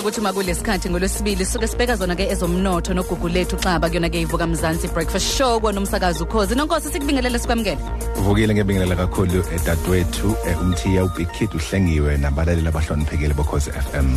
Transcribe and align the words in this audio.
ukuthi 0.00 0.20
makulesikhathi 0.20 0.90
ngolwesibili 0.90 1.44
suke 1.44 1.66
sibheka 1.66 1.96
zona 1.96 2.14
ke 2.16 2.24
ezomnotho 2.32 2.94
nogugu 2.94 3.28
lethu 3.28 3.56
xaba 3.56 3.88
kuyona 3.88 4.08
ke 4.10 4.20
ivuka 4.20 4.46
mzansi 4.46 4.88
breakfast 4.88 5.36
show 5.36 5.60
kwanomsakazi 5.60 6.22
ukhozi. 6.22 6.54
Nonkosi 6.54 6.88
sikubingelele 6.92 7.38
sikwamukele. 7.38 7.78
Uvukile 8.18 8.54
ngebingelela 8.54 8.96
kakhulu 8.96 9.44
edadewethu 9.54 10.36
eh, 10.46 10.60
umthiya 10.62 11.04
ubig 11.04 11.28
kid 11.32 11.50
uhlengiwe 11.54 12.16
nabalaleli 12.18 12.68
abahloniphekile 12.68 13.34
bokhozi 13.34 13.70
FM 13.70 14.08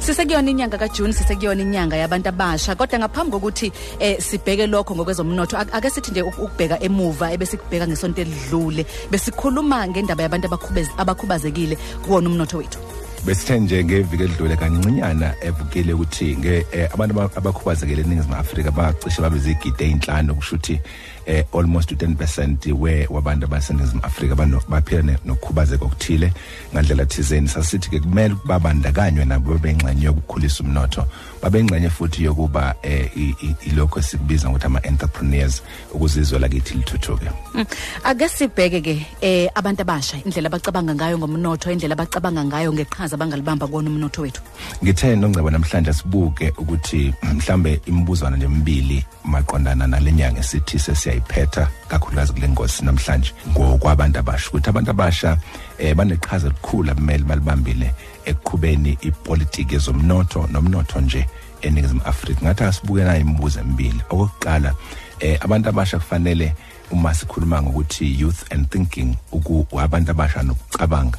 sisekuyona 0.00 0.50
inyanga 0.50 0.78
kaJune 0.78 1.12
sisekuyona 1.12 1.62
inyanga 1.62 1.96
yabantu 1.96 2.28
abasha 2.28 2.74
kodwa 2.74 2.98
ngaphambi 2.98 3.30
kokuthi 3.32 3.72
eh, 3.98 4.20
sibheke 4.20 4.66
lokho 4.66 4.94
ngokwezomnotho 4.94 5.56
ak- 5.56 5.74
ake 5.74 5.90
sithi 5.90 6.10
nje 6.10 6.22
uk- 6.22 6.38
ukubheka 6.44 6.80
emuva 6.82 7.32
ebesikubheka 7.32 7.86
ngesonto 7.86 8.20
elidlule 8.20 8.86
besikhuluma 9.10 9.88
ngendaba 9.88 10.22
yabantu 10.22 10.48
abakhubez- 10.48 10.94
abakhubazekile 10.98 11.76
kuwona 12.04 12.28
umnotho 12.28 12.58
wethu. 12.58 12.78
Besithe 13.26 13.58
nje 13.60 13.84
ngeviki 13.84 14.22
edlule 14.22 14.56
kancinyana 14.56 15.34
evukile 15.40 15.92
ukuthi 15.92 16.36
nge 16.36 16.66
eh, 16.72 16.88
abantu 16.94 17.20
aba- 17.20 17.36
abakhubazekile 17.36 18.00
eningizimu 18.02 18.34
afrika 18.36 18.70
bacishe 18.70 19.22
babe 19.22 19.38
zigidi 19.38 19.84
ey'nhlanu 19.84 20.34
kusho 20.34 20.56
ukuthi 20.56 20.80
eh, 21.26 21.44
almost 21.54 21.92
u-10 21.92 22.14
percent 22.16 22.66
we 22.66 23.06
wabantu 23.10 23.46
baseningizimu 23.46 24.02
afrika 24.04 24.34
bano- 24.34 24.62
baphila 24.68 25.02
ne- 25.02 25.18
nokukhubazeka 25.24 25.84
okuthile 25.84 26.32
ngandlela 26.74 27.06
thizeni 27.06 27.48
sasithi-ke 27.48 28.00
kumele 28.00 28.34
babandakanywe 28.44 29.24
nabo 29.24 29.52
babengxenye 29.52 30.04
yokukhulisa 30.04 30.64
umnotho 30.64 31.04
babengxenye 31.42 31.90
futhi 31.90 32.24
yokuba 32.24 32.74
eh, 32.82 33.10
i- 33.16 33.34
i- 33.42 33.56
ilokho 33.70 34.00
esikubiza 34.00 34.48
ngokuthi 34.48 34.66
ama-entrepreneurs 34.66 35.62
ukuze 35.94 36.20
izwe 36.20 36.38
lakithi 36.38 36.74
lithuthuke 36.74 37.30
Mm. 37.54 37.64
ake 38.04 38.28
sibheke 38.28 38.80
ke 38.80 39.06
eh 39.20 39.50
abantu 39.54 39.82
abasha 39.82 40.16
indlela 40.24 40.46
abacabanga 40.48 40.94
ngayo 40.94 41.18
ngomnotho 41.18 41.70
indlela 41.72 41.92
abacabanga 41.94 42.44
ngayo 42.44 42.72
ngeqhaza 42.72 43.11
bangalibamba 43.16 43.66
kuwona 43.66 43.90
umnotho 43.90 44.22
wethu. 44.22 44.42
Ngithe 44.84 45.16
nongcebo 45.16 45.50
namhlanje 45.50 45.92
sibuke 45.92 46.52
ukuthi 46.58 47.14
mhlambe 47.22 47.80
imibuzwana 47.86 48.36
nje 48.36 48.46
emibili 48.46 49.04
maqondana 49.24 49.86
nalenyanga 49.86 50.40
esithi 50.40 50.78
sesiyayiphetha 50.78 51.68
kakhulukazi 51.88 52.32
kule 52.32 52.48
ngosi 52.48 52.84
namhlanje. 52.84 53.32
Ngokwabantu 53.50 54.18
abasha 54.18 54.48
ukuthi 54.48 54.70
abantu 54.70 54.90
abasha 54.90 55.38
eh 55.78 55.94
baneqhaza 55.94 56.46
elikhulu 56.46 56.90
abamele 56.90 57.24
balibambile 57.24 57.94
ekuqhubeni 58.24 58.98
ipolitiki 59.00 59.74
yezomnotho 59.74 60.46
nomnotho 60.52 61.00
nje 61.00 61.26
eningizimu 61.62 62.00
Afrika. 62.04 62.40
Ngathi 62.42 62.64
asibuke 62.64 63.04
na 63.04 63.18
imibuzo 63.18 63.60
emibili. 63.60 64.00
Okokuqala 64.10 64.74
eh 65.20 65.38
abantu 65.40 65.68
abasha 65.68 65.98
kufanele 65.98 66.54
uma 66.90 67.14
sikhuluma 67.14 67.62
ngokuthi 67.62 68.20
youth 68.20 68.52
and 68.52 68.68
thinking 68.70 69.16
uku 69.32 69.66
abantu 69.78 70.10
abasha 70.10 70.42
nokucabanga. 70.42 71.18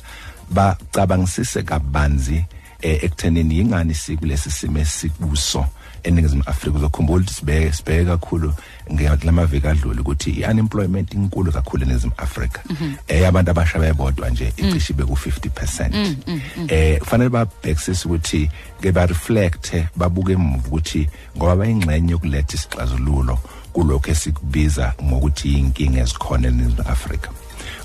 Bacabangisise 0.54 1.64
kabanzi 1.64 2.46
eh, 2.82 3.04
ekuthenini 3.04 3.58
yingani 3.58 3.94
sikulesi 3.94 4.52
simo 4.52 4.80
esikuso 4.80 5.66
eningizimu 6.04 6.44
Afrika? 6.46 6.78
Uzokhumbula 6.78 7.22
ukuthi 7.22 7.34
sibheke 7.34 7.72
sibheke 7.72 8.06
kakhulu 8.06 8.54
ngelamaviki 8.92 9.68
adlule 9.68 10.02
ukuthi 10.02 10.32
i-unemployment 10.32 11.14
inkulu 11.14 11.52
kakhulu 11.52 11.84
eningizimu 11.84 12.14
Afrika. 12.18 12.62
Eh 13.08 13.28
abantu 13.28 13.52
abasha 13.52 13.80
bebodwa 13.80 14.30
nje 14.30 14.54
icishe 14.58 14.94
beku 14.94 15.14
50% 15.14 16.16
eh 16.68 17.00
kufanele 17.00 17.30
babhekisise 17.30 18.08
ukuthi 18.08 18.50
ke 18.82 18.92
ba 18.92 19.06
reflect 19.06 19.74
babuke 19.96 20.34
emuva 20.34 20.68
ukuthi 20.68 21.10
ngoba 21.38 21.56
bayingxenye 21.56 22.12
yokuletha 22.12 22.56
isixazululo 22.56 23.40
kulokho 23.74 24.12
esikubiza 24.12 24.94
ngokuthi 25.04 25.54
inkinga 25.54 26.00
ezikhona 26.00 26.48
eningizimu 26.48 26.90
Afrika. 26.90 27.30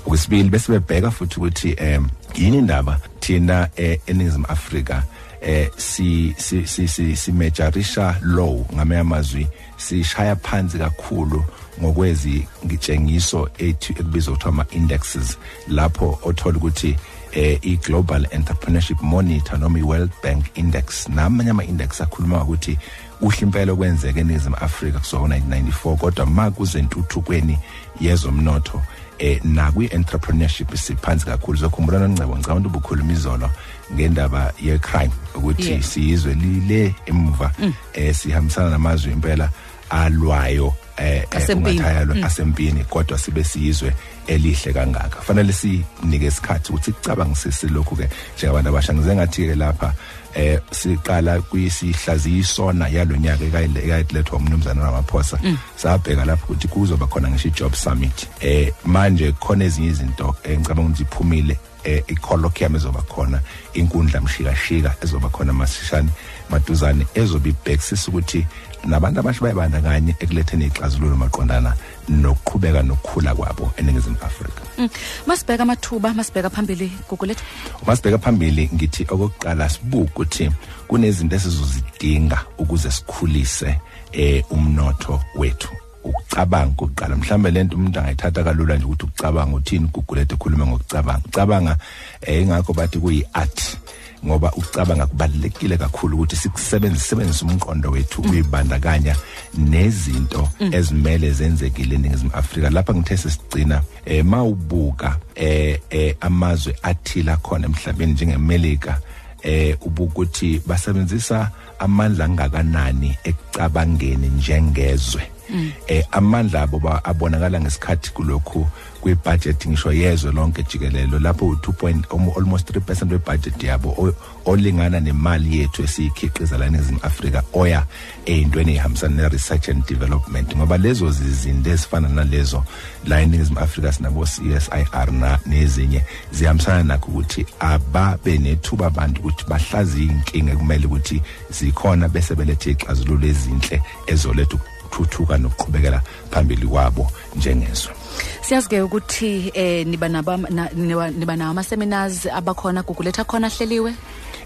Okwesibili 0.09 0.49
bese 0.49 0.71
bebheka 0.71 1.11
futhi 1.11 1.35
ukuthi 1.37 1.75
em 1.77 2.07
yini 2.35 2.57
indaba 2.57 2.99
thina 3.19 3.69
eh, 3.75 3.99
eningizimu 4.07 4.45
Afrika 4.49 5.03
eh 5.41 5.69
si 5.77 6.33
si 6.37 6.67
si 6.67 6.87
si, 6.87 7.15
si 7.15 7.31
majorisha 7.31 8.15
low 8.21 8.65
ngamanye 8.73 9.01
amazwi 9.01 9.47
sishaya 9.77 10.35
phansi 10.35 10.77
kakhulu 10.77 11.43
ngokwezi 11.81 12.47
ngitshengiso 12.65 13.49
ethu 13.57 13.93
ekubizwa 13.93 14.33
ukuthi 14.33 14.49
ama 14.49 14.65
indexes 14.71 15.37
lapho 15.67 16.19
othola 16.23 16.57
ukuthi 16.57 16.95
eh 17.31 17.59
i 17.61 17.77
global 17.77 18.27
entrepreneurship 18.31 19.01
monitor 19.01 19.59
noma 19.59 19.79
i 19.79 19.83
World 19.83 20.11
Bank 20.23 20.45
index 20.55 21.09
namanye 21.09 21.49
ama 21.49 21.63
index 21.63 22.01
akhuluma 22.01 22.43
ukuthi 22.43 22.77
uhle 23.21 23.37
impela 23.41 23.73
okwenzeka 23.73 24.19
eningizimu 24.19 24.55
Afrika 24.55 24.99
kusukela 24.99 25.37
1994 25.37 25.97
kodwa 25.97 26.25
makuze 26.25 26.79
entuthukweni 26.79 27.59
yezomnotho 28.01 28.81
eh 29.19 29.39
nakwi 29.43 29.85
entrepreneurship 29.91 30.75
siphansi 30.75 31.25
kakhulu 31.25 31.57
zokhumbula 31.57 31.99
noncebo 31.99 32.37
ngicabanga 32.37 32.53
ukuthi 32.53 32.67
ubukhuluma 32.67 33.11
izolo 33.13 33.49
ngendaba 33.93 34.53
ye 34.61 34.77
crime 34.79 35.11
ukuthi 35.35 35.69
Yeah. 35.69 35.83
siyizwe 35.83 36.33
lile 36.33 36.95
emuva 37.05 37.51
eh 37.93 38.15
sihambisana 38.15 38.69
namazwe 38.69 39.11
impela 39.11 39.49
alwayo. 39.89 40.73
Eh 40.99 41.23
eh, 41.31 42.25
Asempini. 42.25 42.83
kodwa 42.83 43.17
sibe 43.17 43.43
siyizwe 43.43 43.93
elihle 44.27 44.73
kangaka. 44.73 45.15
Kufanele 45.15 45.53
sinike 45.53 46.25
isikhathi 46.25 46.71
ukuthi 46.71 46.91
sicabangisise 46.91 47.67
lokhu 47.67 47.95
ke 47.95 48.09
njengabantu 48.37 48.69
abasha. 48.69 48.93
Ngize 48.93 49.15
ngathi 49.15 49.47
ke 49.47 49.55
lapha 49.55 49.93
eh 50.35 50.59
siqala 50.71 51.41
kuyisihlaziyisona 51.41 52.87
yalonyaka 52.87 53.43
ekayilethwa 53.45 54.37
umnumzana 54.37 54.83
Ramaphosa 54.83 55.39
sabheka 55.75 56.25
lapho 56.25 56.45
ukuthi 56.45 56.67
kuzoba 56.67 57.07
khona 57.07 57.29
ngisho 57.29 57.47
i-job 57.47 57.73
summit. 57.73 58.27
Eh 58.41 58.73
manje 58.85 59.31
khona 59.31 59.65
ezinye 59.65 59.87
izinto 59.87 60.35
engicabanga 60.43 60.89
ukuthi 60.89 61.03
iphumile 61.03 61.57
eh 61.83 62.03
i-colloquium 62.07 62.75
ezoba 62.75 63.01
khona 63.01 63.39
inkundla 63.73 64.21
mshikashika 64.21 64.95
ezoba 65.03 65.29
khona 65.29 65.53
masishane 65.53 66.09
maduzane 66.49 67.05
ezobe 67.15 67.49
ibhekisisa 67.49 68.07
ukuthi 68.07 68.45
nabantu 68.85 69.19
abasha 69.19 69.41
bayibandakanye 69.41 70.15
ekuletheni 70.19 70.65
ixazululo 70.65 71.15
maqondana 71.15 71.73
nokuqhubeka 72.09 72.83
nokukhula 72.83 73.35
kwabo 73.35 73.71
eningizimu 73.77 74.17
Afrika. 74.21 74.61
Mm. 74.77 74.89
masibheka 75.27 75.63
amathuba 75.63 76.13
masibheka 76.13 76.49
phambili 76.49 76.91
gugu 77.09 77.25
lethu. 77.25 77.43
Masibheka 77.85 78.17
phambili 78.17 78.69
ngithi 78.73 79.03
okokuqala 79.03 79.69
sibuke 79.69 80.09
ukuthi 80.11 80.51
kunezinto 80.87 81.35
esizozidinga 81.35 82.39
ukuze 82.57 82.91
sikhulise 82.91 83.79
eh 84.11 84.43
umnotho 84.49 85.21
wethu. 85.35 85.88
Ukucabanga 86.03 86.75
kokuqala 86.75 87.15
mhlambe 87.15 87.51
lento 87.51 87.75
umuntu 87.75 87.99
angayithatha 87.99 88.43
kalula 88.43 88.75
nje 88.75 88.85
ukuthi 88.85 89.05
ukucabanga 89.05 89.55
uthini 89.55 89.87
gugulethe 89.93 90.33
ekhuluma 90.33 90.65
ngokucabanga. 90.67 91.25
Ucabanga 91.25 91.77
eh 92.21 92.41
ingakho 92.41 92.73
bathi 92.73 92.99
kuyi 92.99 93.25
art 93.33 93.77
ngoba 94.25 94.51
ukucabanga 94.51 95.05
kubalekile 95.07 95.77
kakhulu 95.77 96.17
ukuthi 96.17 96.35
sikusebenzise 96.35 97.05
sebenzise 97.05 97.45
umqondo 97.45 97.91
wethu 97.91 98.21
uyibandakanya 98.21 99.15
nezinto 99.57 100.49
ezimele 100.59 101.31
zenzekile 101.31 101.95
eningizimu 101.95 102.31
Afrika 102.33 102.69
lapha 102.69 102.93
ngithe 102.93 103.17
sesigcina 103.17 103.81
eh 104.05 104.25
mawubuka 104.25 105.17
eh 105.35 105.79
eh 105.89 106.15
amazwe 106.21 106.75
athila 106.83 107.37
khona 107.37 107.65
emhlabeni 107.65 108.11
njengemelika 108.11 108.99
eh 109.41 109.77
ubukuthi 109.81 110.61
basebenzisa 110.67 111.51
amandla 111.79 112.25
angakanani 112.25 113.17
ekucabangeni 113.23 114.27
njengezwe. 114.27 115.38
Eh 115.87 116.05
amandla 116.11 116.61
abo 116.61 116.81
abonakala 117.03 117.61
ngesikhathi 117.61 118.11
kulokhu 118.11 118.67
kwibudget 119.01 119.67
ngisho 119.67 119.93
yezwe 119.93 120.31
lonke 120.31 120.63
jikelelo 120.63 121.19
lapho 121.19 121.45
u2 121.45 121.71
point 121.71 122.05
almo- 122.11 122.37
almost 122.37 122.69
3% 122.71 123.11
webudget 123.11 123.63
yabo 123.63 124.13
olingana 124.45 124.99
nemali 124.99 125.59
yethu 125.59 125.83
esiyikhiqiza 125.83 126.57
la 126.57 126.65
eNingizimu 126.65 126.99
Afrika 127.01 127.43
oya 127.53 127.85
eyintweni 128.25 128.75
ehambisana 128.75 129.15
ne-research 129.15 129.69
and 129.69 129.85
development 129.85 130.55
ngoba 130.55 130.77
lezo 130.77 131.11
zizinto 131.11 131.69
ezifana 131.69 132.09
nalezo 132.09 132.63
la 133.07 133.21
eNingizimu 133.21 133.59
Afrika 133.59 133.91
sinabo 133.91 134.25
CSIR 134.25 135.11
na 135.11 135.39
nezinye 135.45 136.03
zihambisana 136.31 136.83
nakho 136.83 137.11
ukuthi 137.11 137.45
ababe 137.59 138.37
nethuba 138.37 138.85
abantu 138.87 139.21
ukuthi 139.21 139.45
bahlaziye 139.47 140.05
inkinga 140.05 140.55
kumele 140.55 140.85
ukuthi 140.85 141.21
zikhona 141.49 142.09
bese 142.09 142.35
belethe 142.35 142.71
ixazululo 142.71 143.27
ezinhle 143.27 143.81
ezoletha 144.07 144.57
ukuthuthuka 144.89 145.37
nokuqhubekela 145.37 146.01
phambili 146.31 146.67
kwabo 146.67 147.11
njengezwe 147.35 147.93
siyazi 148.41 148.69
ke 148.69 148.81
ukuthi 148.81 149.51
eh 149.53 149.85
niba 149.87 150.09
naba 150.09 150.37
na- 150.37 150.69
niwa- 150.75 151.11
niba 151.11 151.35
nawo 151.35 151.51
ama 151.51 151.63
seminars 151.63 152.25
abakhona 152.25 152.81
gugu 152.83 153.03
lethu 153.03 153.21
akhona 153.21 153.47
ahleliwe? 153.47 153.93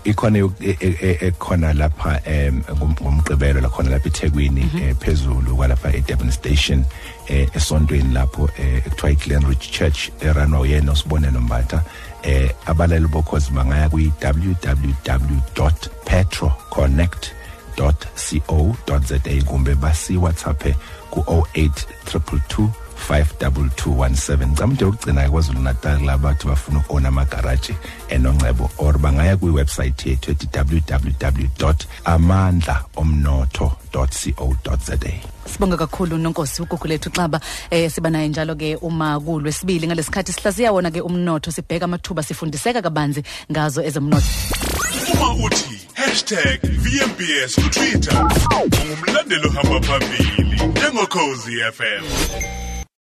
Ikhona 0.03 0.37
eyo- 0.39 0.53
e- 0.61 0.77
e- 0.79 0.97
e- 1.01 1.17
ekhona 1.27 1.73
lapha 1.73 2.19
em 2.25 2.59
ngom- 2.75 2.99
ngomgqibelo 3.01 3.61
la 3.61 3.69
khona 3.69 3.89
lapha 3.89 4.07
eThekwini 4.09 4.61
eh, 4.81 4.95
phezulu 4.99 5.55
kwalapha 5.55 5.93
eDurban 5.95 6.31
station 6.31 6.83
eh 7.27 7.47
esontweni 7.55 8.13
lapho 8.13 8.49
eh, 8.59 8.77
ekuthiwa 8.85 9.11
iGlenridge 9.11 9.67
Church 9.71 10.09
eranwa 10.21 10.59
uyena 10.59 10.91
usibonelo 10.91 11.39
Mbatha 11.41 11.83
eh 12.23 12.51
abalali 12.65 13.07
bokhozi 13.07 13.51
bangaya 13.51 13.89
kwi 13.89 14.11
www.petroconnect.co.za 17.79 19.43
kumbe 19.45 19.75
basi 19.75 20.17
WhatsApp 20.17 20.63
ku 21.09 21.19
08222 21.19 22.67
52217 23.09 24.47
ngicama 24.47 24.73
nje 24.73 24.85
ukugcina 24.85 25.29
kwazulu 25.29 25.59
natal 25.59 26.03
labathi 26.03 26.47
bafuna 26.47 26.79
ukona 26.79 27.07
amagaraji 27.07 27.75
enongcebo 28.09 28.71
or 28.77 28.97
bangaya 28.97 29.37
kwiwebsite 29.37 30.09
yethu 30.09 30.31
ethi 30.31 30.47
www 30.57 31.73
amandla 32.05 32.83
omnotho 32.95 33.71
co.za 33.91 34.97
Sibonga 35.53 35.77
kakhulu 35.77 36.17
nonkosi 36.17 36.61
ugugu 36.61 36.87
lethu 36.87 37.09
xaba 37.09 37.39
eh 37.69 37.91
siba 37.91 38.09
naye 38.09 38.27
njalo 38.27 38.55
ke 38.55 38.75
uma 38.75 39.19
kulwesibili 39.19 39.87
ngalesikhathi 39.87 40.33
sihlaziya 40.33 40.71
wona 40.71 40.91
ke 40.91 41.01
umnotho 41.01 41.51
sibheka 41.51 41.85
amathuba 41.85 42.23
sifundiseka 42.23 42.81
kabanzi 42.81 43.23
ngazo 43.51 43.83
ezomnotho. 43.83 44.27
Uma 45.13 45.45
uthi 45.45 45.82
#vmbs 46.03 47.55
ku 47.55 47.69
Twitter. 47.69 48.27
Ungumlandeli 48.81 49.47
ohamba 49.47 49.81
phambili 49.81 50.61
njengokhozi 50.67 51.51
FM 51.73 52.03